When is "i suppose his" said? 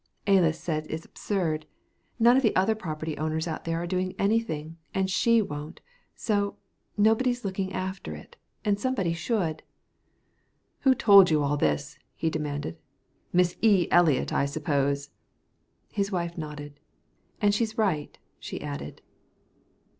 14.33-16.11